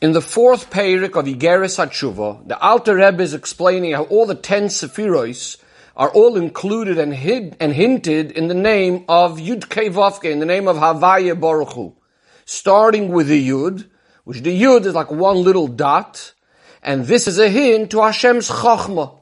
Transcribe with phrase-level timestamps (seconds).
[0.00, 4.36] In the fourth Peirik of Igeres HaTshuva, the Alter Rebbe is explaining how all the
[4.36, 5.56] ten Sephiros
[5.96, 10.30] are all included and, hid, and hinted in the name of Yud Kei Vav Kei,
[10.30, 11.96] in the name of Havaya Baruch Hu.
[12.44, 13.88] Starting with the Yud,
[14.22, 16.32] which the Yud is like one little dot,
[16.80, 19.18] and this is a hint to Hashem's Chachma.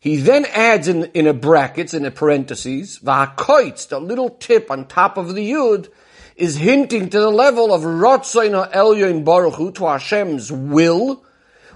[0.00, 4.86] He then adds in, in a brackets, in a parentheses, V'hakoitz, the little tip on
[4.86, 5.90] top of the Yud,
[6.38, 11.24] is hinting to the level of Rotzoin Elyon Baruch Hu, to Hashem's will,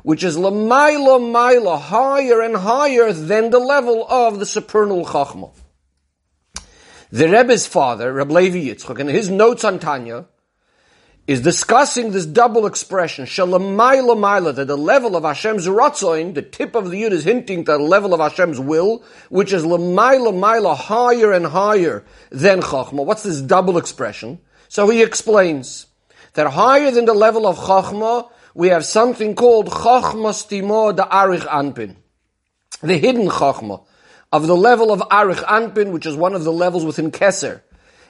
[0.05, 5.53] which is Lamaila Maila, higher and higher than the level of the supernal Chachma.
[7.11, 10.27] The Rebbe's father, Reb Levi Yitzchak, in his notes on Tanya,
[11.27, 16.77] is discussing this double expression, Shalamayla Maila, that the level of Hashem's Ratzoin, the tip
[16.77, 20.77] of the Yud is hinting to the level of Hashem's will, which is Lamaila Maila,
[20.77, 23.05] higher and higher than Chachma.
[23.05, 24.39] What's this double expression?
[24.73, 25.85] So he explains
[26.33, 31.47] that higher than the level of Chachma, we have something called Chachma Stimo the Arich
[31.47, 31.97] Anpin.
[32.81, 33.85] The hidden Chachma
[34.33, 37.61] of the level of Arich Anpin, which is one of the levels within Keser.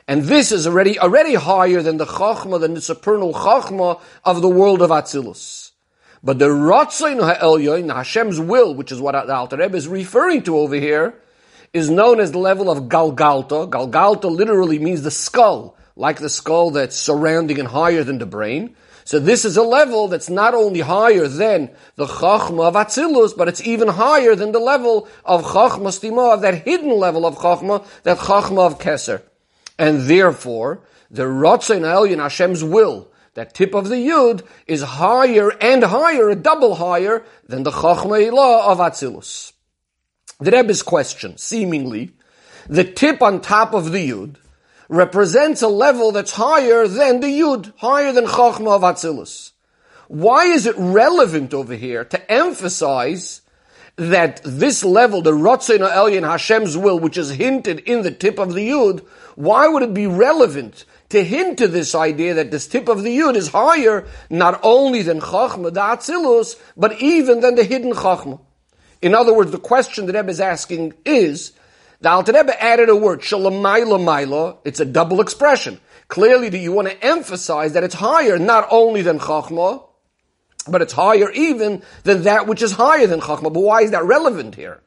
[0.06, 4.48] And this is already, already higher than the Chachma, than the supernal Chachma of the
[4.48, 5.72] world of Atzilus.
[6.22, 10.56] But the Ratzain Ha'elyoin, Hashem's will, which is what the Alter Rebbe is referring to
[10.58, 11.20] over here,
[11.72, 13.68] is known as the level of Galgalta.
[13.68, 18.76] Galgalta literally means the skull like the skull that's surrounding and higher than the brain.
[19.04, 23.48] So this is a level that's not only higher than the Chachma of Atzilus, but
[23.48, 28.18] it's even higher than the level of Chachma Stima, that hidden level of Chachma, that
[28.18, 29.22] Chachma of Keser.
[29.78, 35.82] And therefore, the Ratzin Elyon Hashem's will, that tip of the Yud, is higher and
[35.82, 39.52] higher, a double higher, than the Chachma Ilah of Atzilus.
[40.38, 42.12] The Rebbe's question, seemingly,
[42.68, 44.36] the tip on top of the Yud,
[44.92, 49.52] represents a level that's higher than the Yud, higher than Chachma of Atzilus.
[50.08, 53.40] Why is it relevant over here to emphasize
[53.96, 58.52] that this level, the Ratzin Elyon Hashem's will, which is hinted in the tip of
[58.52, 59.00] the Yud,
[59.34, 63.18] why would it be relevant to hint to this idea that this tip of the
[63.18, 68.40] Yud is higher not only than Chachma, the Atzilus, but even than the hidden Chachma?
[69.00, 71.52] In other words, the question that Rebbe is asking is,
[72.02, 74.58] the Alter Rebbe added a word, shalamayla.
[74.64, 75.80] It's a double expression.
[76.08, 79.84] Clearly, that you want to emphasize that it's higher not only than chachma,
[80.68, 83.52] but it's higher even than that which is higher than chachma.
[83.52, 84.80] But why is that relevant here?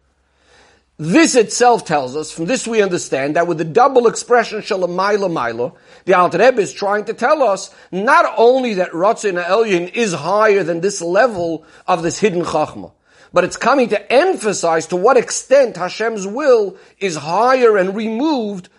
[0.97, 5.73] This itself tells us, from this we understand, that with the double expression shalamayla maila,
[6.03, 10.63] the Alter Rebbe is trying to tell us not only that Ratzin Elyon is higher
[10.63, 12.91] than this level of this hidden chachma,
[13.35, 18.69] but it's coming to emphasize to what extent Hashem's will is higher and removed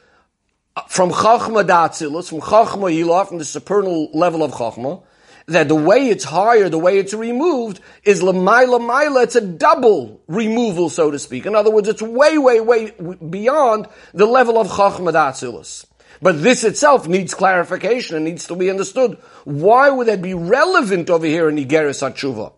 [0.75, 5.03] uh, from Chachma Datzilus, from Chachma Yilah, from the supernal level of Chachma,
[5.45, 10.23] that the way it's higher, the way it's removed, is Lamaila Maila, it's a double
[10.27, 11.45] removal, so to speak.
[11.45, 12.93] In other words, it's way, way, way
[13.29, 15.85] beyond the level of Chachma Datzilus.
[16.23, 19.19] But this itself needs clarification and needs to be understood.
[19.45, 22.55] Why would that be relevant over here in Igeris HaTshuva?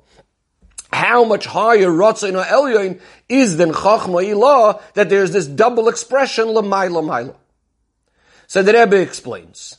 [0.92, 6.46] How much higher Ratzin or Elyon is than Chachma Ilah that there's this double expression
[6.46, 7.36] Lamai Lamaila.
[8.46, 9.76] So the Rebbe explains.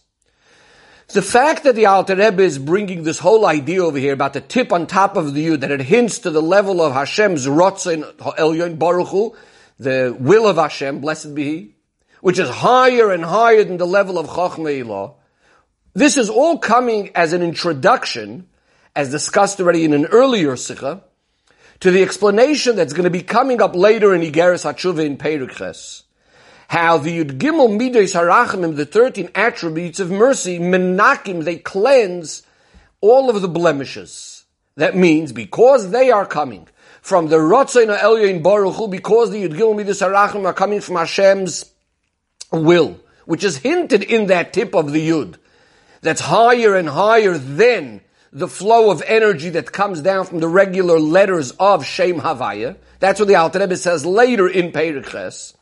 [1.07, 4.41] The fact that the Alter Rebbe is bringing this whole idea over here about the
[4.41, 8.03] tip on top of the Yud, that it hints to the level of Hashem's Ratzin
[8.17, 9.35] Elyon Baruch Hu,
[9.79, 11.75] the will of Hashem, blessed be He,
[12.21, 15.15] which is higher and higher than the level of Chachma Ilah.
[15.95, 18.47] This is all coming as an introduction
[18.99, 21.01] as discussed already in an earlier sikha,
[21.79, 26.03] to the explanation that's going to be coming up later in Igeris HaTshuva in Perikhes.
[26.67, 32.43] How the Yud Gimel Midos Harachimim, the 13 attributes of mercy, menakim, they cleanse
[32.99, 34.43] all of the blemishes.
[34.75, 36.67] That means because they are coming
[37.01, 40.97] from the Rotzain Elyon Baruch Hu, because the Yud Gimel Midos Harachim are coming from
[40.97, 41.71] Hashem's
[42.51, 45.35] will, which is hinted in that tip of the Yud,
[46.01, 48.01] that's higher and higher than
[48.31, 52.77] the flow of energy that comes down from the regular letters of Shem Havaya.
[52.99, 55.53] That's what the Alter Rebbe says later in Periches.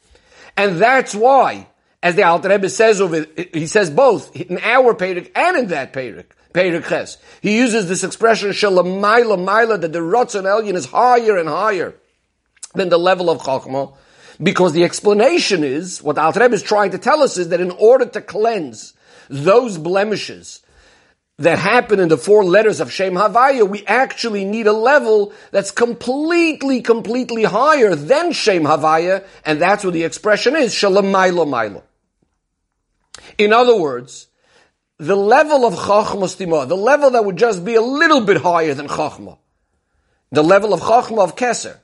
[0.56, 1.68] And that's why,
[2.04, 5.94] as the Alter Rebbe says over, he says both, in our Perik and in that
[5.94, 7.18] Perik, Periches.
[7.42, 11.96] He uses this expression, Shalamayla Maila, that the Ratzon Elyon is higher and higher
[12.74, 13.96] than the level of Chachma.
[14.42, 17.72] Because the explanation is, what Alter Rebbe is trying to tell us is that in
[17.72, 18.94] order to cleanse
[19.30, 20.62] those blemishes
[21.40, 25.70] that happen in the four letters of Shem Havaya, we actually need a level that's
[25.70, 31.84] completely, completely higher than Shem Havaya, and that's what the expression is, Shalom Mailo Mailo.
[33.38, 34.28] In other words,
[34.98, 38.74] the level of Chachma Stima, the level that would just be a little bit higher
[38.74, 39.38] than Chachma.
[40.32, 41.78] The level of Chachma of Keser.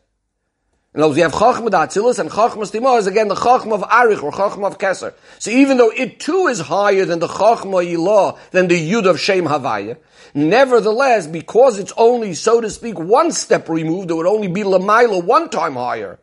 [0.95, 3.81] In other words, you have Chachma Datzilus and Chachma Stima is again the Chachma of
[3.81, 5.15] Arich or Chachma of Keser.
[5.39, 9.19] So even though it too is higher than the Chachma Yilah, than the Yud of
[9.19, 9.97] Shem Havaya,
[10.35, 15.23] nevertheless, because it's only, so to speak, one step removed, it would only be Lamaila
[15.23, 16.19] one time higher.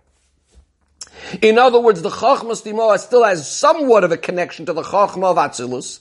[1.42, 5.32] In other words, the Chachma Stima still has somewhat of a connection to the Chachma
[5.32, 5.98] of Atzilus,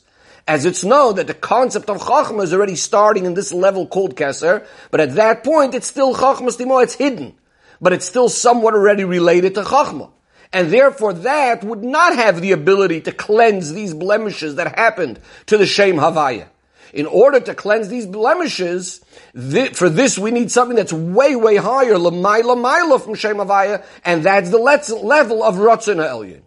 [0.47, 4.15] as it's known that the concept of Chachma is already starting in this level called
[4.15, 7.33] Keser, but at that point it's still Chachma Stima, it's hidden
[7.81, 10.11] but it's still somewhat already related to Chachma.
[10.51, 15.57] And therefore that would not have the ability to cleanse these blemishes that happened to
[15.57, 16.47] the Shem Havaya.
[16.91, 19.01] In order to cleanse these blemishes,
[19.33, 23.85] th- for this we need something that's way, way higher, lamaila maila from Shem Havaya,
[24.03, 26.41] and that's the le- level of Ratzon Elyon.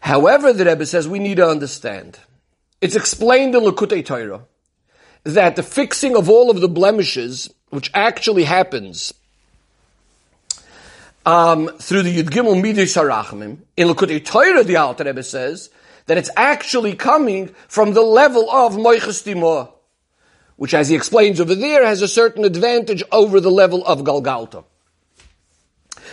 [0.00, 2.18] However, the Rebbe says we need to understand.
[2.80, 4.46] It's explained in Lakutei Torah
[5.24, 9.12] that the fixing of all of the blemishes, which actually happens
[11.30, 13.58] um, through the Yud Gimel Midish Harachmim.
[13.76, 15.70] In Lakutei Torah, the Alter Rebbe says
[16.06, 19.72] that it's actually coming from the level of Moiches Timor,
[20.56, 24.64] which, as he explains over there, has a certain advantage over the level of Galgalta.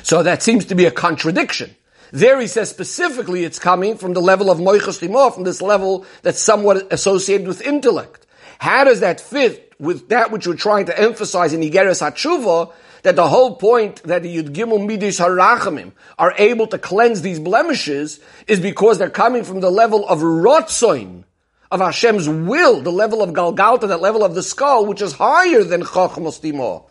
[0.03, 1.75] So that seems to be a contradiction.
[2.11, 6.05] There he says specifically it's coming from the level of Moiches Timor, from this level
[6.21, 8.27] that's somewhat associated with intellect.
[8.59, 12.71] How does that fit with that which we're trying to emphasize in Igeres HaTshuva,
[13.07, 17.39] that the whole point that the Yud Gimel Midis Harachamim are able to cleanse these
[17.39, 21.23] blemishes is because they're coming from the level of Rotzoin,
[21.71, 25.63] of Hashem's will, the level of Galgalta, that level of the skull, which is higher
[25.63, 26.83] than Chachmos Timor.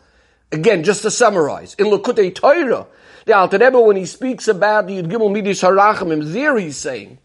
[0.51, 2.87] Again, just to summarize, in Lakutei Torah,
[3.25, 7.19] the Alter Rebbe, when he speaks about the Yud Gimel Midis Harachamim, there he's saying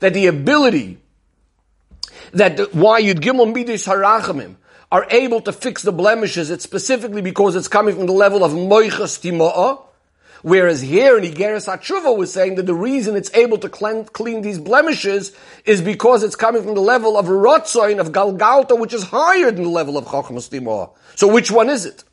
[0.00, 0.98] that the ability
[2.34, 4.56] that why Yud Gimel Midis Harachamim
[4.94, 8.52] are able to fix the blemishes, it's specifically because it's coming from the level of
[8.52, 9.82] moichas timoah,
[10.42, 14.42] whereas here in Igeres HaTshuva was saying that the reason it's able to clean, clean
[14.42, 19.02] these blemishes is because it's coming from the level of rotzoin, of galgalta, which is
[19.02, 20.92] higher than the level of chachmas timoah.
[21.16, 22.04] So which one is it?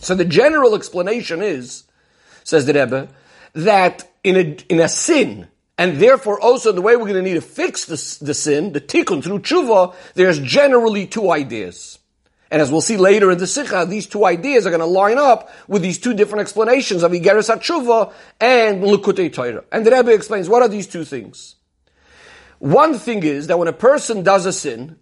[0.00, 1.84] So the general explanation is,
[2.42, 3.08] says the Rebbe,
[3.52, 5.46] that in a, in a sin,
[5.78, 8.80] and therefore, also the way we're going to need to fix the, the sin, the
[8.80, 12.00] tikkun through tshuva, there's generally two ideas.
[12.50, 15.18] And as we'll see later in the sikha, these two ideas are going to line
[15.18, 19.64] up with these two different explanations of Igeres HaTshuva and Lukutei Torah.
[19.70, 21.54] And the Rebbe explains, what are these two things?
[22.58, 24.96] One thing is that when a person does a sin,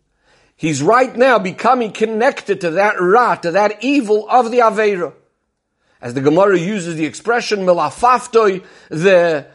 [0.57, 5.15] he's right now becoming connected to that rat, to that evil of the Aveira.
[6.03, 9.47] As the Gemara uses the expression, milafaftoi, the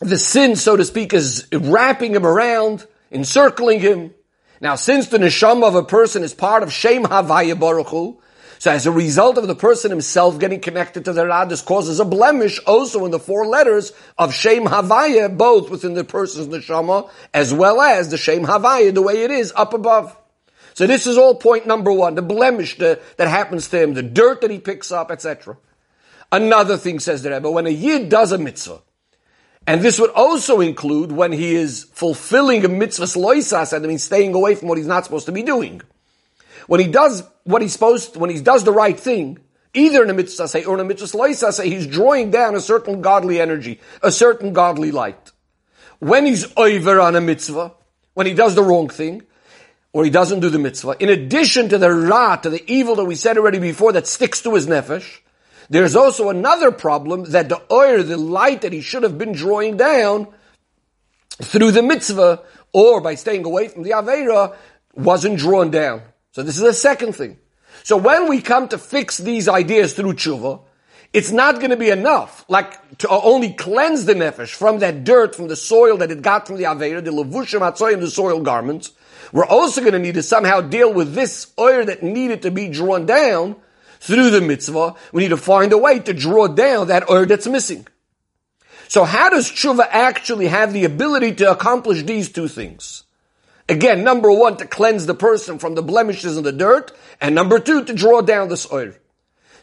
[0.00, 4.14] the sin, so to speak, is wrapping him around, encircling him.
[4.60, 8.20] Now, since the neshama of a person is part of Shem Havaya Baruch Hu,
[8.58, 12.06] so as a result of the person himself getting connected to the Radis causes a
[12.06, 17.52] blemish also in the four letters of Shem Havaya, both within the person's neshama, as
[17.52, 20.16] well as the Shem Havaya, the way it is up above.
[20.72, 24.02] So this is all point number one, the blemish the, that happens to him, the
[24.02, 25.56] dirt that he picks up, etc.
[26.32, 28.80] Another thing, says the Rebbe, when a Yid does a mitzvah,
[29.66, 33.98] and this would also include when he is fulfilling a mitzvah loisas, and I mean
[33.98, 35.82] staying away from what he's not supposed to be doing.
[36.68, 39.38] When he does what he's supposed, to, when he does the right thing,
[39.74, 43.02] either in a mitzvah say or in a mitzvah loisas, he's drawing down a certain
[43.02, 45.32] godly energy, a certain godly light.
[45.98, 47.72] When he's over on a mitzvah,
[48.14, 49.22] when he does the wrong thing,
[49.92, 53.04] or he doesn't do the mitzvah, in addition to the ra, to the evil that
[53.04, 55.20] we said already before that sticks to his nefesh,
[55.68, 59.76] there's also another problem that the oil, the light that he should have been drawing
[59.76, 60.28] down
[61.42, 62.42] through the mitzvah
[62.72, 64.54] or by staying away from the Aveira
[64.94, 66.02] wasn't drawn down.
[66.32, 67.38] So this is the second thing.
[67.82, 70.60] So when we come to fix these ideas through tshuva,
[71.12, 75.34] it's not going to be enough, like to only cleanse the nefesh from that dirt,
[75.34, 78.92] from the soil that it got from the Aveira, the levushim atzoyim, the soil garments.
[79.32, 82.68] We're also going to need to somehow deal with this oil that needed to be
[82.68, 83.56] drawn down
[84.00, 87.46] through the mitzvah, we need to find a way to draw down that oil that's
[87.46, 87.86] missing.
[88.88, 93.04] So how does tshuva actually have the ability to accomplish these two things?
[93.68, 97.58] Again, number one, to cleanse the person from the blemishes and the dirt, and number
[97.58, 98.92] two, to draw down this oil.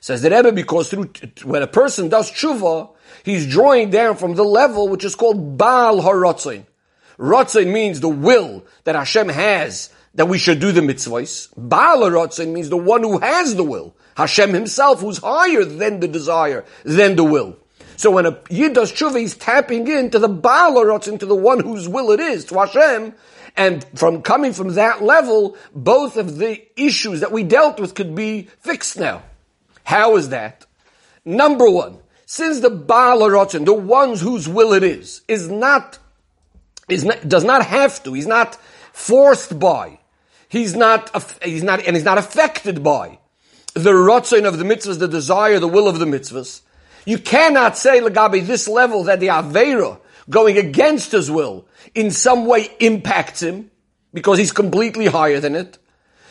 [0.01, 1.11] Says the Rebbe, because through,
[1.45, 2.89] when a person does tshuva,
[3.23, 6.65] he's drawing down from the level which is called Baal HaRotzain.
[7.17, 11.49] Rotzain means the will that Hashem has that we should do the mitzvahs.
[11.57, 13.95] Baal HaRotzain means the one who has the will.
[14.15, 17.57] Hashem himself, who's higher than the desire, than the will.
[17.97, 21.87] So when a Yid does tshuva, he's tapping into the Baal into the one whose
[21.87, 23.13] will it is, to Hashem,
[23.55, 28.15] And from coming from that level, both of the issues that we dealt with could
[28.15, 29.23] be fixed now.
[29.83, 30.65] How is that?
[31.25, 35.99] Number one, since the Baal Harotzin, the ones whose will it is, is not,
[36.89, 38.55] is not, does not have to, he's not
[38.91, 39.99] forced by,
[40.53, 41.09] he's not,
[41.43, 43.19] he's not, and he's not affected by
[43.73, 46.61] the Rotzin of the mitzvahs, the desire, the will of the mitzvahs.
[47.05, 52.45] You cannot say, Lagabi, this level that the Avera, going against his will, in some
[52.45, 53.71] way impacts him,
[54.13, 55.79] because he's completely higher than it.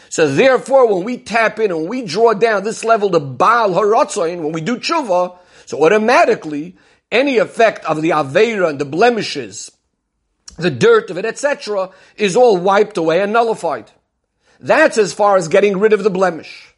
[0.08, 4.40] So therefore, when we tap in and we draw down this level to Baal Haratzain,
[4.40, 5.36] when we do tshuva,
[5.66, 6.76] so automatically,
[7.10, 9.70] any effect of the Aveira and the blemishes,
[10.58, 13.90] the dirt of it, etc., is all wiped away and nullified.
[14.62, 16.74] That's as far as getting rid of the blemish.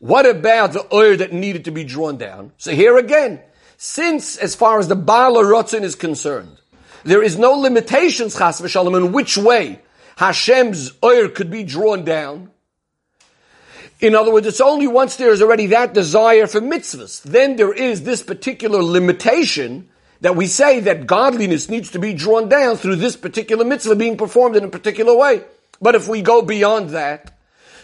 [0.00, 2.52] What about the oil that needed to be drawn down?
[2.58, 3.40] So here again,
[3.76, 6.60] since as far as the Baal Harotzin is concerned,
[7.04, 9.80] there is no limitations, chas v'shalom, in which way
[10.16, 12.50] Hashem's oil could be drawn down,
[14.00, 17.72] in other words, it's only once there is already that desire for mitzvahs, then there
[17.72, 19.88] is this particular limitation
[20.20, 24.16] that we say that godliness needs to be drawn down through this particular mitzvah being
[24.16, 25.42] performed in a particular way.
[25.80, 27.34] But if we go beyond that,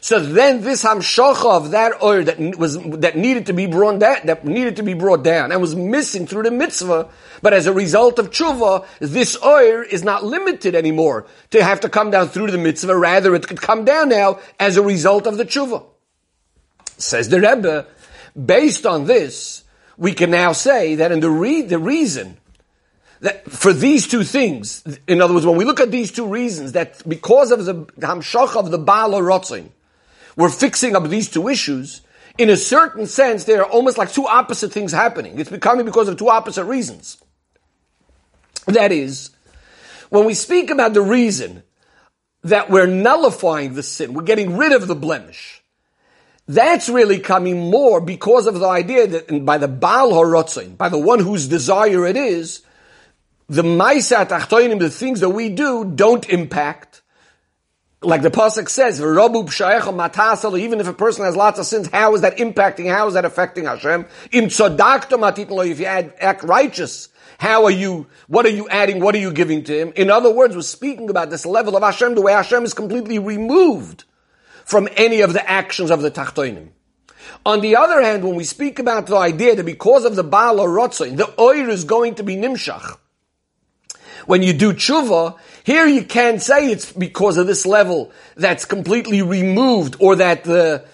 [0.02, 4.16] so then this hamshocha of that oil that was that needed to be brought down,
[4.24, 7.10] that needed to be brought down and was missing through the mitzvah,
[7.42, 11.90] but as a result of tshuva, this oil is not limited anymore to have to
[11.90, 12.96] come down through the mitzvah.
[12.96, 15.84] Rather, it could come down now as a result of the tshuva.
[16.96, 17.86] Says the Rebbe,
[18.34, 19.64] based on this,
[19.98, 22.38] we can now say that in the re- the reason
[23.20, 26.72] that for these two things, in other words, when we look at these two reasons,
[26.72, 29.70] that because of the hamshach of the Baal Rotzin,
[30.36, 32.00] we're fixing up these two issues,
[32.38, 35.38] in a certain sense, they are almost like two opposite things happening.
[35.38, 37.18] It's becoming because of two opposite reasons.
[38.66, 39.30] That is,
[40.08, 41.62] when we speak about the reason
[42.42, 45.62] that we're nullifying the sin, we're getting rid of the blemish,
[46.48, 50.98] that's really coming more because of the idea that by the Baal Horotzin, by the
[50.98, 52.62] one whose desire it is,
[53.50, 57.02] the Maisa Tachtoinim, the things that we do, don't impact.
[58.00, 62.36] Like the Pasuk says, even if a person has lots of sins, how is that
[62.36, 62.88] impacting?
[62.88, 64.06] How is that affecting Hashem?
[64.30, 69.32] If you add, act righteous, how are you, what are you adding, what are you
[69.32, 69.92] giving to him?
[69.96, 73.18] In other words, we're speaking about this level of Hashem, the way Hashem is completely
[73.18, 74.04] removed
[74.64, 76.68] from any of the actions of the Tachtoinim.
[77.44, 80.58] On the other hand, when we speak about the idea that because of the Baal
[80.58, 82.96] Rotzoin, the oil is going to be Nimshach,
[84.26, 89.22] when you do tshuva, here you can't say it's because of this level that's completely
[89.22, 90.84] removed or that the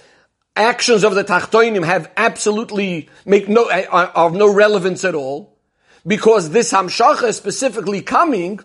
[0.54, 5.56] actions of the Tachtoinim have absolutely make no, eh, are of no relevance at all.
[6.06, 8.60] Because this Hamshacha is specifically coming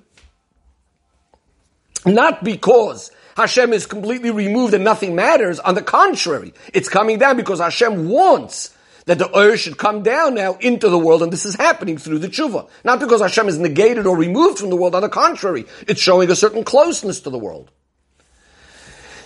[2.06, 5.60] not because Hashem is completely removed and nothing matters.
[5.60, 10.36] On the contrary, it's coming down because Hashem wants that the earth should come down
[10.36, 12.70] now into the world, and this is happening through the tshuva.
[12.84, 16.30] Not because Hashem is negated or removed from the world, on the contrary, it's showing
[16.30, 17.72] a certain closeness to the world.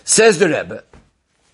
[0.04, 0.84] Says the Rebbe,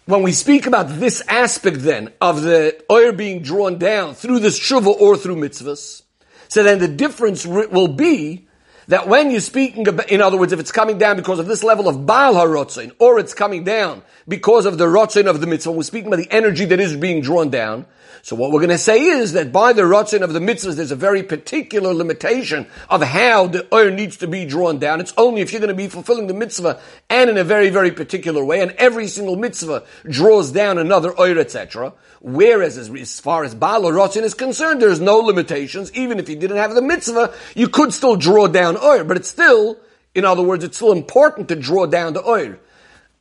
[0.05, 4.59] when we speak about this aspect then of the oil being drawn down through this
[4.59, 6.03] tshuva or through mitzvahs,
[6.47, 8.47] so then the difference will be
[8.87, 11.63] that when you're speaking about, in other words, if it's coming down because of this
[11.63, 15.71] level of Baal HaRotzin, or it's coming down because of the Rotzin of the mitzvah,
[15.71, 17.85] we're speaking about the energy that is being drawn down,
[18.23, 20.91] so what we're going to say is that by the rotzin of the mitzvahs, there's
[20.91, 24.99] a very particular limitation of how the oil needs to be drawn down.
[24.99, 27.91] It's only if you're going to be fulfilling the mitzvah and in a very, very
[27.91, 31.93] particular way, and every single mitzvah draws down another oil, etc.
[32.19, 35.91] Whereas as, as, far as Baal Rotzin is concerned, there's no limitations.
[35.93, 39.29] Even if you didn't have the mitzvah, you could still draw down oil, but it's
[39.29, 39.77] still,
[40.13, 42.55] in other words, it's still important to draw down the oil.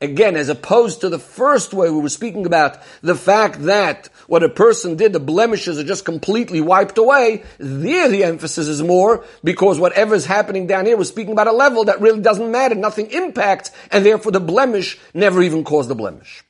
[0.03, 4.43] Again, as opposed to the first way we were speaking about the fact that what
[4.43, 7.45] a person did, the blemishes are just completely wiped away.
[7.59, 11.53] There the emphasis is more because whatever is happening down here, we're speaking about a
[11.53, 15.95] level that really doesn't matter, nothing impacts, and therefore the blemish never even caused the
[15.95, 16.45] blemish.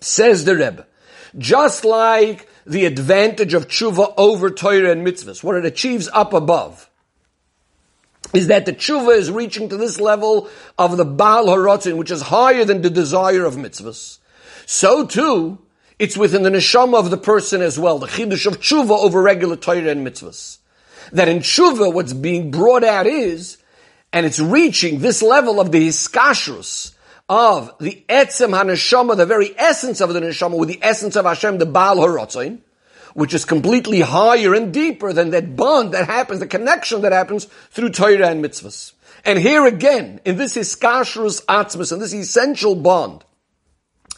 [0.00, 0.86] Says the Rebbe,
[1.36, 6.88] just like the advantage of tshuva over Torah and mitzvahs, what it achieves up above,
[8.34, 10.48] is that the tshuva is reaching to this level
[10.78, 14.18] of the Baal Haratzin, which is higher than the desire of mitzvahs.
[14.66, 15.58] So too,
[15.98, 19.56] it's within the neshama of the person as well, the chidush of tshuva over regular
[19.56, 20.58] Torah and mitzvahs.
[21.12, 23.58] That in tshuva, what's being brought out is,
[24.12, 26.92] and it's reaching this level of the hiskashrus,
[27.28, 31.58] of the etzem haneshama, the very essence of the neshama, with the essence of Hashem,
[31.58, 32.58] the Baal Haratzin,
[33.14, 37.46] which is completely higher and deeper than that bond that happens, the connection that happens
[37.70, 38.92] through Torah and mitzvahs.
[39.24, 43.24] And here again, in this iskashrus atzmus, in this essential bond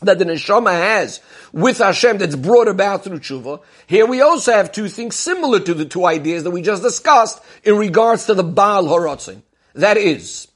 [0.03, 1.21] that the neshama has
[1.53, 5.75] with Hashem that's brought about through tshuva, here we also have two things similar to
[5.75, 9.43] the two ideas that we just discussed in regards to the Baal Horotzin.
[9.75, 10.49] That is,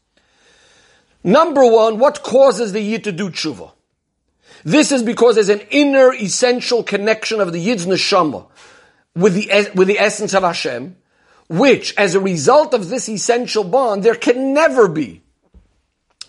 [1.23, 3.73] number one, what causes the Yid to do tshuva?
[4.65, 8.47] This is because there's an inner essential connection of the Yid's neshama
[9.15, 10.97] with the, with the essence of Hashem,
[11.49, 15.23] which, as a result of this essential bond, there can never be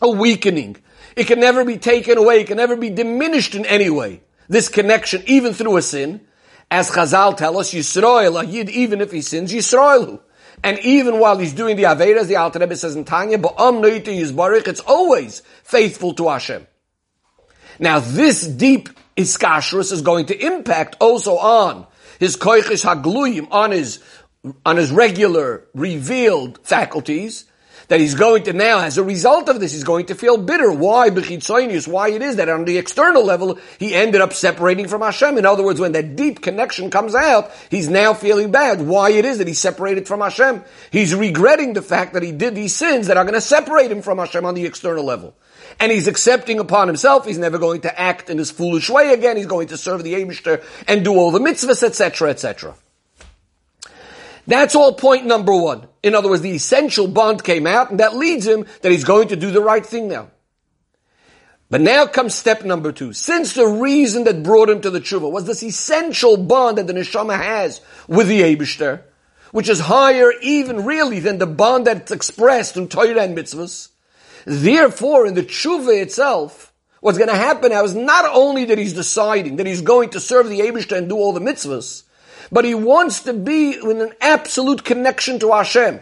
[0.02, 0.78] a weakening.
[1.16, 2.42] It can never be taken away.
[2.42, 4.22] It can never be diminished in any way.
[4.48, 6.22] This connection, even through a sin,
[6.70, 10.20] as Chazal tell us, Yisrael, a Yid, even if he sins, Yisraelu.
[10.64, 15.42] And even while he's doing the Averas, the Alter Rebbe says in Tanya, it's always
[15.64, 16.68] faithful to Hashem.
[17.80, 21.88] Now this deep iskashrus is going to impact also on
[22.20, 24.00] his koichish hagluyim, on his
[24.66, 27.46] on his regular revealed faculties,
[27.92, 30.72] that he's going to now, as a result of this, he's going to feel bitter.
[30.72, 31.10] Why?
[31.10, 35.38] Why it is that on the external level, he ended up separating from Hashem.
[35.38, 38.82] In other words, when that deep connection comes out, he's now feeling bad.
[38.82, 40.64] Why it is that he separated from Hashem.
[40.90, 44.02] He's regretting the fact that he did these sins that are going to separate him
[44.02, 45.36] from Hashem on the external level.
[45.80, 49.38] And he's accepting upon himself, he's never going to act in his foolish way again,
[49.38, 52.76] he's going to serve the Abishter and do all the mitzvahs, etc., etc.
[54.48, 55.88] That's all point number one.
[56.04, 59.30] In other words, the essential bond came out, and that leads him that he's going
[59.30, 60.30] to do the right thing now.
[61.70, 63.14] But now comes step number two.
[63.14, 66.94] Since the reason that brought him to the tshuva was this essential bond that the
[66.94, 69.04] neshama has with the Abishter,
[69.54, 73.91] which is higher even really than the bond that's expressed in Torah and mitzvahs.
[74.46, 78.94] Therefore, in the tshuva itself, what's going to happen now is not only that he's
[78.94, 82.04] deciding that he's going to serve the Abishter and do all the mitzvahs,
[82.52, 86.02] but he wants to be in an absolute connection to Hashem.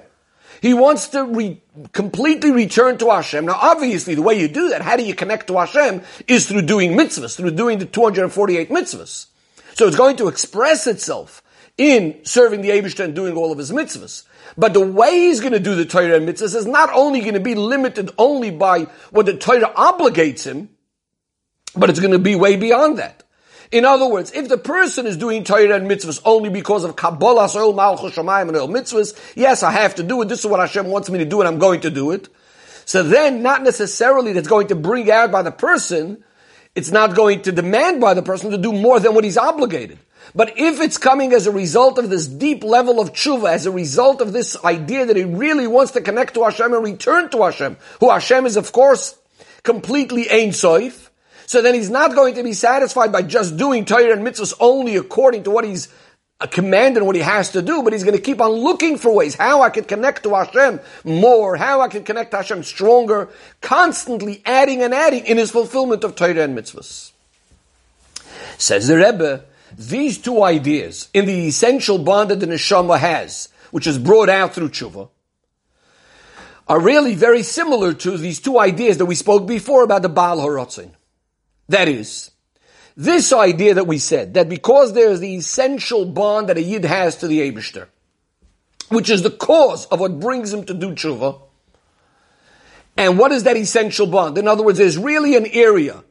[0.61, 1.61] He wants to re-
[1.93, 3.45] completely return to Hashem.
[3.45, 6.63] Now, obviously, the way you do that, how do you connect to Hashem, is through
[6.63, 9.27] doing mitzvahs, through doing the 248 mitzvahs.
[9.75, 11.41] So it's going to express itself
[11.77, 14.23] in serving the Abishta and doing all of his mitzvahs.
[14.59, 17.35] But the way he's going to do the Torah and mitzvahs is not only going
[17.35, 20.67] to be limited only by what the Torah obligates him,
[21.77, 23.23] but it's going to be way beyond that.
[23.71, 27.47] In other words, if the person is doing Torah and mitzvahs only because of Kabbalah,
[27.47, 30.27] Soil, Malchus, Shemayim, and Oil mitzvahs, yes, I have to do it.
[30.27, 32.27] This is what Hashem wants me to do, and I'm going to do it.
[32.83, 36.21] So then, not necessarily that's going to bring out by the person,
[36.75, 39.99] it's not going to demand by the person to do more than what he's obligated.
[40.35, 43.71] But if it's coming as a result of this deep level of tshuva, as a
[43.71, 47.43] result of this idea that he really wants to connect to Hashem and return to
[47.43, 49.17] Hashem, who Hashem is of course
[49.63, 51.09] completely Ein Soif,
[51.45, 54.97] so then he's not going to be satisfied by just doing Torah and mitzvahs only
[54.97, 55.87] according to what he's
[56.39, 58.99] uh, commanded and what he has to do, but he's going to keep on looking
[58.99, 62.61] for ways how I can connect to Hashem more, how I can connect to Hashem
[62.61, 63.29] stronger,
[63.61, 67.13] constantly adding and adding in his fulfillment of Torah and mitzvahs.
[68.59, 69.43] Says the Rebbe,
[69.79, 74.53] these two ideas in the essential bond that the neshama has, which is brought out
[74.53, 75.07] through tshuva,
[76.67, 80.39] are really very similar to these two ideas that we spoke before about the Baal
[80.39, 80.91] Horotzin.
[81.69, 82.31] That is,
[82.97, 86.83] this idea that we said, that because there is the essential bond that a Yid
[86.83, 87.87] has to the Abishter,
[88.89, 91.39] which is the cause of what brings him to do tshuva,
[92.97, 94.37] and what is that essential bond?
[94.37, 96.03] In other words, there's really an area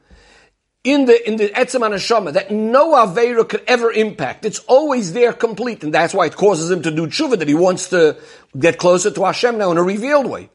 [0.83, 4.45] in the in the etzem anashama that no avera could ever impact.
[4.45, 7.39] It's always there, complete, and that's why it causes him to do tshuva.
[7.39, 8.17] That he wants to
[8.57, 10.49] get closer to Hashem now in a revealed way.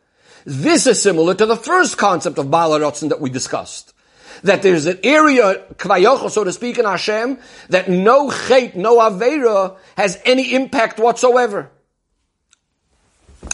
[0.44, 3.94] This is similar to the first concept of Baal that we discussed
[4.42, 7.38] that there's an area, kvayocho, so to speak, in Hashem,
[7.70, 11.70] that no chait, no avera has any impact whatsoever.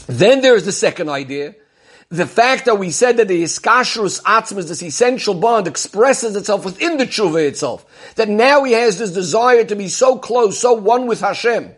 [0.06, 1.54] Then there's the second idea,
[2.10, 6.96] the fact that we said that the iskashrus atzmas, this essential bond, expresses itself within
[6.96, 7.86] the tshuva itself.
[8.16, 11.70] That now he has this desire to be so close, so one with Hashem.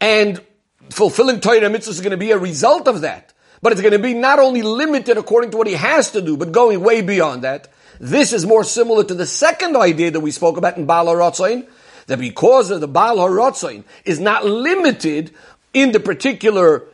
[0.00, 0.40] And
[0.88, 3.34] fulfilling Torah mitzvahs is going to be a result of that.
[3.60, 6.38] But it's going to be not only limited according to what he has to do,
[6.38, 7.68] but going way beyond that.
[8.00, 11.66] This is more similar to the second idea that we spoke about in Baal HaRatzain,
[12.06, 15.34] that because of the Baal HaRatzain is not limited
[15.74, 16.84] in the particular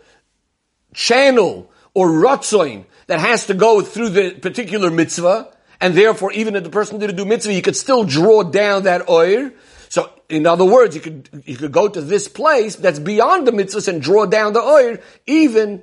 [0.94, 6.64] channel or Ratzain that has to go through the particular mitzvah, and therefore even if
[6.64, 9.50] the person didn't do mitzvah, you could still draw down that oil.
[9.88, 13.52] So, in other words, you could, you could go to this place that's beyond the
[13.52, 15.82] mitzvahs and draw down the oil, even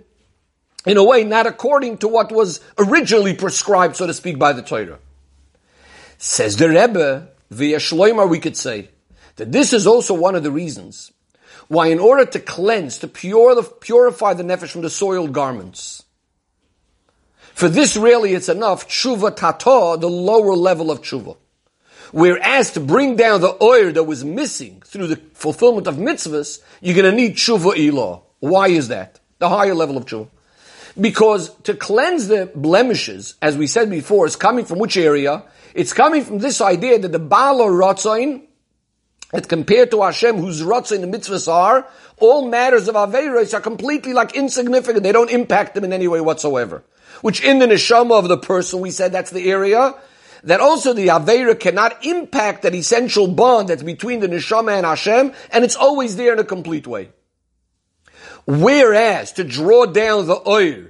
[0.86, 4.64] in a way not according to what was originally prescribed, so to speak, by the
[4.64, 4.98] Torah.
[6.18, 8.90] Says the Rebbe, via Shloimar, we could say
[9.36, 11.12] that this is also one of the reasons
[11.70, 16.04] why, in order to cleanse, to pure purify the nefesh from the soiled garments,
[17.54, 21.38] For this really it's enough, tshuva tata, the lower level of tshuva.
[22.12, 26.96] Whereas to bring down the oil that was missing through the fulfillment of mitzvahs, you're
[26.96, 28.24] going to need tshuva ilah.
[28.40, 29.20] Why is that?
[29.38, 30.28] The higher level of tshuva.
[31.00, 35.44] Because to cleanse the blemishes, as we said before, is coming from which area?
[35.76, 38.42] It's coming from this idea that the Baal Rotzain,
[39.32, 41.88] that compared to Hashem, whose Rotzain the mitzvahs are,
[42.18, 45.04] all matters of Averis are completely like insignificant.
[45.04, 46.84] They don't impact them in any way whatsoever.
[47.22, 49.94] Which in the neshama of the person, we said that's the area
[50.44, 55.34] that also the Aveira cannot impact that essential bond that's between the Neshama and Hashem,
[55.52, 57.10] and it's always there in a complete way.
[58.46, 60.86] Whereas to draw down the oil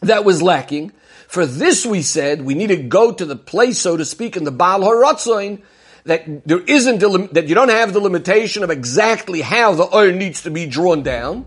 [0.00, 0.92] that was lacking,
[1.28, 4.44] for this we said we need to go to the place, so to speak, in
[4.44, 5.62] the Baal Haratzoin,
[6.06, 7.00] that there isn't,
[7.34, 11.02] that you don't have the limitation of exactly how the oil needs to be drawn
[11.02, 11.46] down,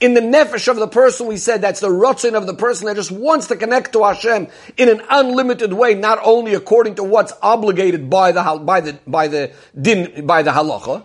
[0.00, 2.96] in the nefesh of the person, we said that's the rotzin of the person that
[2.96, 7.34] just wants to connect to Hashem in an unlimited way, not only according to what's
[7.42, 11.04] obligated by the by the by the din by the halacha,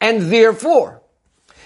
[0.00, 1.02] and therefore,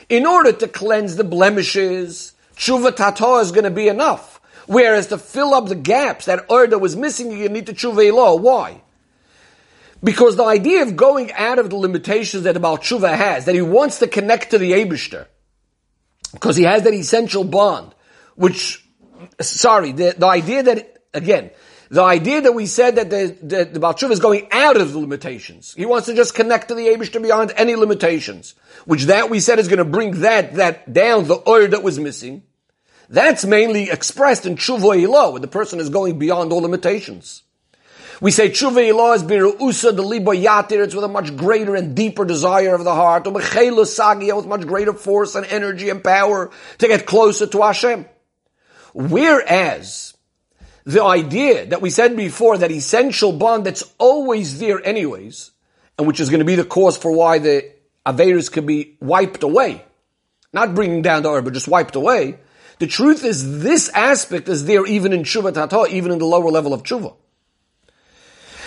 [0.08, 4.40] in order to cleanse the blemishes, tshuva tata is going to be enough.
[4.66, 8.36] Whereas to fill up the gaps that order was missing, you need to tshuva law.
[8.36, 8.80] Why?
[10.04, 13.54] Because the idea of going out of the limitations that the about tshuva has, that
[13.54, 15.26] he wants to connect to the Abishter,
[16.32, 17.94] because he has that essential bond,
[18.36, 18.86] which,
[19.40, 21.50] sorry, the, the idea that, again,
[21.88, 24.98] the idea that we said that the, the, the Baal is going out of the
[24.98, 25.72] limitations.
[25.74, 28.54] He wants to just connect to the Abish beyond any limitations.
[28.84, 31.98] Which that we said is going to bring that, that down, the oil that was
[31.98, 32.42] missing.
[33.08, 37.43] That's mainly expressed in Tshuva Ilah, when the person is going beyond all limitations.
[38.20, 40.84] We say tshuva ilah is birusa the libo yatir.
[40.84, 43.24] It's with a much greater and deeper desire of the heart.
[43.24, 48.06] sagia with much greater force and energy and power to get closer to Hashem.
[48.92, 50.14] Whereas
[50.84, 55.50] the idea that we said before, that essential bond that's always there anyways,
[55.98, 57.70] and which is going to be the cause for why the
[58.06, 59.82] Averis can be wiped away,
[60.52, 62.38] not bringing down the earth, but just wiped away.
[62.78, 66.50] The truth is this aspect is there even in Tshuva Tata, even in the lower
[66.50, 67.16] level of Tshuva.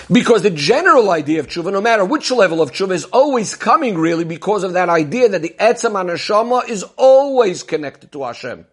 [0.09, 3.97] Because the general idea of tshuva, no matter which level of tshuva, is always coming
[3.97, 8.65] really because of that idea that the etzem anashama is always connected to Hashem.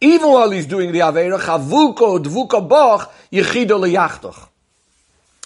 [0.00, 4.48] Even while he's doing the Aveira, chavuko, dvuka boch, yechido liyachtoch.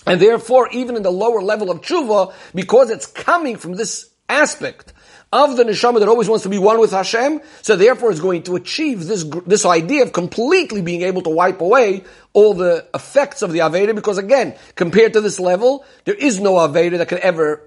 [0.07, 4.94] And therefore, even in the lower level of tshuva, because it's coming from this aspect
[5.35, 8.45] of the neshama that always wants to be one with Hashem, so therefore is going
[8.45, 13.43] to achieve this, this idea of completely being able to wipe away all the effects
[13.43, 17.19] of the Aveira, because again, compared to this level, there is no Aveira that could
[17.19, 17.63] ever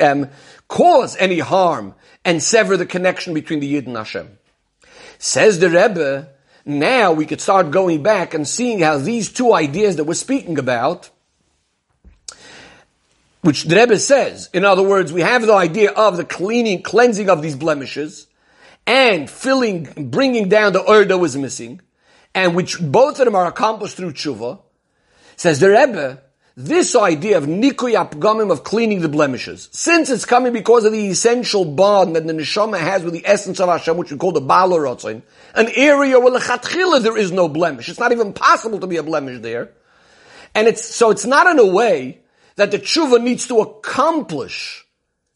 [0.00, 0.28] um,
[0.68, 4.38] cause any harm and sever the connection between the Yid and Hashem.
[5.18, 6.28] Says the Rebbe,
[6.64, 10.58] now we could start going back and seeing how these two ideas that we're speaking
[10.58, 11.10] about
[13.44, 14.48] which the Rebbe says.
[14.54, 18.26] In other words, we have the idea of the cleaning, cleansing of these blemishes,
[18.86, 21.82] and filling, bringing down the oil that was missing,
[22.34, 24.60] and which both of them are accomplished through tshuva.
[25.36, 26.22] Says the Rebbe,
[26.56, 31.08] this idea of nikuy apgamim, of cleaning the blemishes, since it's coming because of the
[31.08, 34.40] essential bond that the neshama has with the essence of Hashem, which we call the
[34.40, 35.20] balorotzin,
[35.54, 37.90] an area where lechatchila there is no blemish.
[37.90, 39.72] It's not even possible to be a blemish there.
[40.54, 42.20] And it's, so it's not in a way
[42.56, 44.84] that the tshuva needs to accomplish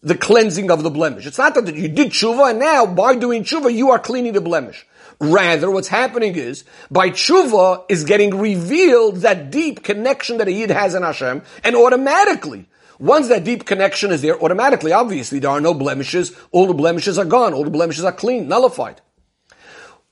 [0.03, 1.27] the cleansing of the blemish.
[1.27, 4.41] It's not that you did tshuva and now by doing tshuva you are cleaning the
[4.41, 4.87] blemish.
[5.21, 10.71] Rather, what's happening is, by tshuva is getting revealed that deep connection that a yid
[10.71, 12.69] has in Hashem, and automatically,
[13.01, 17.19] once that deep connection is there, automatically, obviously, there are no blemishes, all the blemishes
[17.19, 19.01] are gone, all the blemishes are clean, nullified.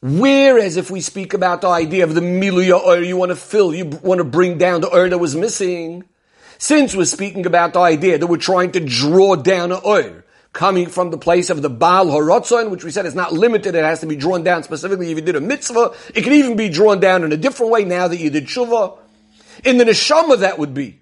[0.02, 3.74] Whereas if we speak about the idea of the miluya or you want to fill,
[3.74, 6.04] you want to bring down the oil that was missing,
[6.58, 10.22] since we're speaking about the idea that we're trying to draw down an oil,
[10.56, 13.84] coming from the place of the Baal Horotzon, which we said is not limited, it
[13.84, 15.92] has to be drawn down specifically if you did a mitzvah.
[16.14, 18.98] It can even be drawn down in a different way now that you did shuvah.
[19.64, 20.98] In the neshama that would be,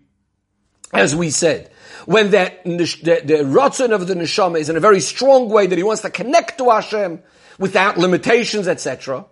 [0.92, 1.70] as we said,
[2.04, 5.78] when that the, the Rotzon of the neshama is in a very strong way that
[5.78, 7.22] he wants to connect to Hashem
[7.58, 9.24] without limitations, etc.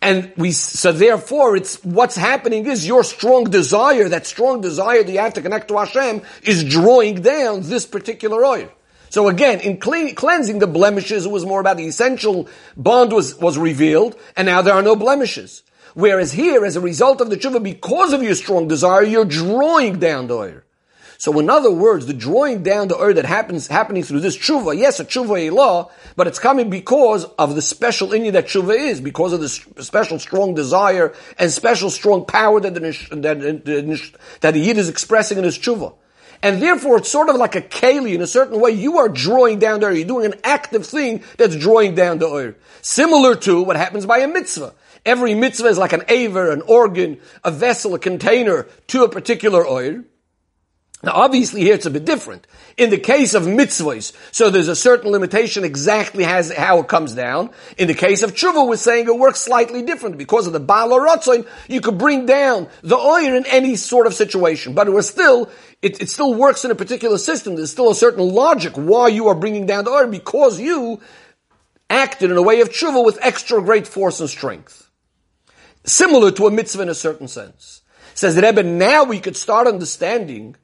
[0.00, 5.10] And we, so therefore it's, what's happening is your strong desire, that strong desire that
[5.10, 8.70] you have to connect to Hashem is drawing down this particular oil.
[9.10, 13.34] So again, in clean, cleansing the blemishes, it was more about the essential bond was,
[13.36, 15.62] was revealed, and now there are no blemishes.
[15.94, 19.98] Whereas here, as a result of the tshuva, because of your strong desire, you're drawing
[19.98, 20.60] down the oil.
[21.20, 24.78] So in other words, the drawing down the earth that happens happening through this tshuva,
[24.78, 29.00] yes, a tshuva law, but it's coming because of the special inyan that tshuva is,
[29.00, 29.48] because of the
[29.82, 32.80] special strong desire and special strong power that the,
[33.16, 35.92] that, that the yid is expressing in his tshuva.
[36.40, 38.70] And therefore, it's sort of like a keli in a certain way.
[38.70, 39.94] You are drawing down the oil.
[39.94, 42.54] You're doing an active thing that's drawing down the oil.
[42.80, 44.72] Similar to what happens by a mitzvah.
[45.04, 49.66] Every mitzvah is like an aver, an organ, a vessel, a container to a particular
[49.66, 50.04] oil.
[51.02, 52.46] Now obviously here it's a bit different.
[52.76, 57.14] In the case of mitzvahs, so there's a certain limitation exactly has how it comes
[57.14, 57.50] down.
[57.76, 60.18] In the case of tshuva, we're saying it works slightly different.
[60.18, 61.06] Because of the baal or
[61.68, 64.74] you could bring down the oil in any sort of situation.
[64.74, 65.50] But it was still,
[65.82, 67.54] it, it still works in a particular system.
[67.54, 71.00] There's still a certain logic why you are bringing down the oil because you
[71.88, 74.90] acted in a way of tshuva with extra great force and strength.
[75.84, 77.82] Similar to a mitzvah in a certain sense.
[78.14, 80.56] Says the Rebbe, now we could start understanding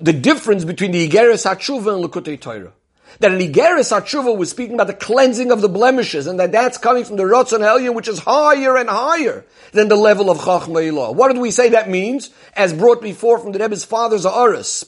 [0.00, 2.72] the difference between the Igeris HaTshuva and Likutei Torah.
[3.20, 6.78] That an Igeris HaTshuva was speaking about the cleansing of the blemishes, and that that's
[6.78, 10.82] coming from the Ratzon Elyon, which is higher and higher than the level of Chachma
[10.82, 11.14] Ilah.
[11.14, 12.30] What did we say that means?
[12.54, 14.84] As brought before from the Rebbe's father's Aris.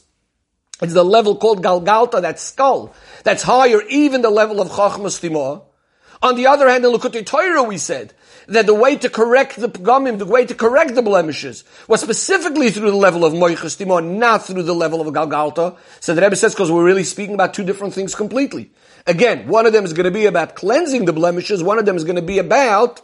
[0.83, 2.95] It's the level called Galgalta, that skull.
[3.25, 5.63] That's higher, even the level of Chachma Stimah.
[6.23, 8.13] On the other hand, in Likutei Torah we said
[8.49, 12.71] that the way to correct the pgamim, the way to correct the blemishes, was specifically
[12.71, 15.77] through the level of moichas timon, not through the level of galgalta.
[16.01, 18.71] So the Rebbe says, because we're really speaking about two different things completely.
[19.07, 21.97] Again, one of them is going to be about cleansing the blemishes, one of them
[21.97, 23.01] is going to be about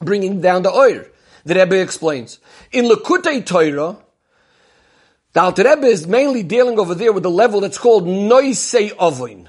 [0.00, 1.04] bringing down the oil.
[1.44, 2.40] The Rebbe explains.
[2.72, 3.96] In Likutei Torah,
[5.32, 9.46] the Alter Rebbe is mainly dealing over there with the level that's called noisei ovoin.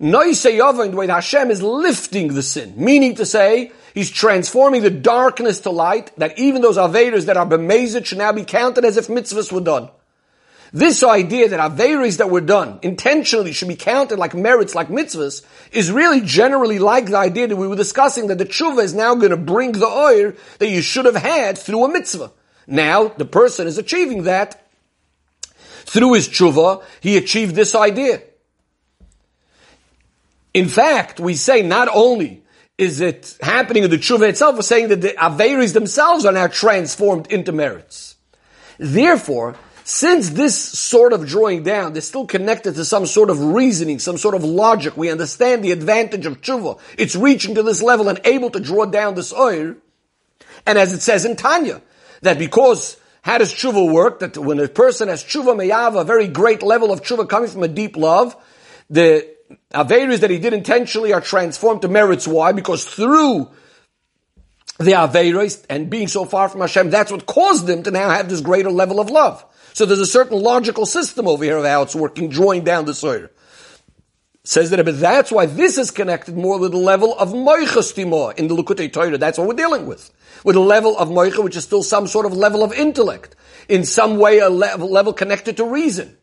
[0.00, 4.90] Noisei ovoin, the way Hashem is lifting the sin, meaning to say, He's transforming the
[4.90, 8.96] darkness to light, that even those Averas that are b'mezid should now be counted as
[8.96, 9.88] if mitzvahs were done.
[10.72, 15.46] This idea that Averas that were done intentionally should be counted like merits, like mitzvahs,
[15.70, 19.14] is really generally like the idea that we were discussing that the tshuva is now
[19.14, 22.32] going to bring the oil that you should have had through a mitzvah.
[22.66, 24.66] Now, the person is achieving that
[25.84, 28.22] through his tshuva, he achieved this idea.
[30.52, 32.43] In fact, we say not only
[32.76, 36.48] is it happening in the tshuva itself, we're saying that the Averis themselves are now
[36.48, 38.16] transformed into merits.
[38.78, 43.98] Therefore, since this sort of drawing down is still connected to some sort of reasoning,
[43.98, 46.80] some sort of logic, we understand the advantage of tshuva.
[46.98, 49.76] It's reaching to this level and able to draw down this oil.
[50.66, 51.82] And as it says in Tanya,
[52.22, 54.20] that because how does tshuva work?
[54.20, 57.62] That when a person has tshuva meyav, a very great level of tshuva coming from
[57.62, 58.34] a deep love,
[58.88, 59.33] the
[59.72, 62.26] Averis that he did intentionally are transformed to merits.
[62.26, 62.52] Why?
[62.52, 63.50] Because through
[64.78, 68.28] the Averis and being so far from Hashem, that's what caused them to now have
[68.28, 69.44] this greater level of love.
[69.72, 72.94] So there's a certain logical system over here of how it's working, drawing down the
[72.94, 73.28] soil.
[74.44, 77.96] Says that, but that's why this is connected more with the level of moichas
[78.36, 79.16] in the Likutei Torah.
[79.16, 80.10] That's what we're dealing with.
[80.44, 83.34] With a level of moicha, which is still some sort of level of intellect.
[83.68, 86.16] In some way, a level, level connected to reason.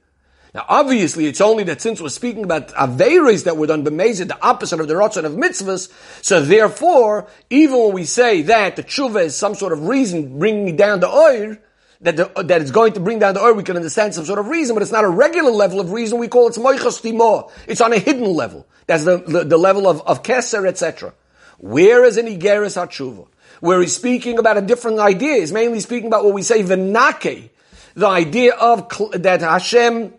[0.54, 4.46] Now, obviously, it's only that since we're speaking about Averis that were done b'mezid, the
[4.46, 5.90] opposite of the Ratzon of mitzvahs,
[6.22, 10.76] so therefore, even when we say that the tshuva is some sort of reason bringing
[10.76, 11.56] down the oil,
[12.02, 14.40] that, the, that it's going to bring down the oil, we can understand some sort
[14.40, 17.50] of reason, but it's not a regular level of reason, we call it moichas timor.
[17.68, 18.68] It's on a hidden level.
[18.88, 21.14] That's the, the, the level of, of keser, etc.
[21.60, 23.28] Where is in Igeris HaTshuva?
[23.62, 27.52] Where he's speaking about a different idea, he's mainly speaking about what we say v'nake,
[27.94, 30.14] the idea of that Hashem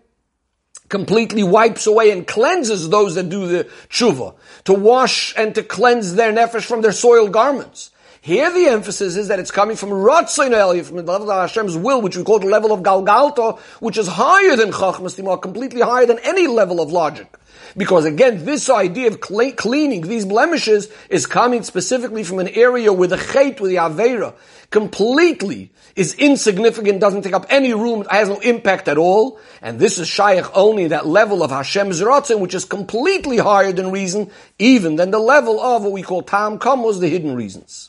[0.92, 6.16] completely wipes away and cleanses those that do the tshuva, to wash and to cleanse
[6.16, 7.91] their nefesh from their soiled garments.
[8.24, 11.76] Here the emphasis is that it's coming from Ratzon Eliyah, from the level of Hashem's
[11.76, 16.06] will, which we call the level of Galgalta, which is higher than Chachmas completely higher
[16.06, 17.36] than any level of logic.
[17.76, 23.08] Because again, this idea of cleaning these blemishes is coming specifically from an area where
[23.08, 24.34] the chait, with the avera,
[24.70, 29.40] completely is insignificant, doesn't take up any room, has no impact at all.
[29.60, 33.90] And this is shaykh only that level of Hashem's Ratzin, which is completely higher than
[33.90, 34.30] reason,
[34.60, 37.88] even than the level of what we call Tam Kamos, the hidden reasons.